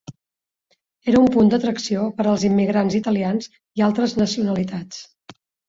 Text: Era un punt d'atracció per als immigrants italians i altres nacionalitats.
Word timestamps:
Era 1.11 1.19
un 1.23 1.27
punt 1.35 1.51
d'atracció 1.51 2.07
per 2.17 2.25
als 2.33 2.47
immigrants 2.51 2.97
italians 3.03 3.53
i 3.81 3.87
altres 3.91 4.19
nacionalitats. 4.25 5.07